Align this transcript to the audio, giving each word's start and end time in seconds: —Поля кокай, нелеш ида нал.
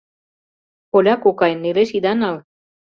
—Поля 0.91 1.15
кокай, 1.23 1.53
нелеш 1.63 1.89
ида 1.97 2.13
нал. 2.19 2.35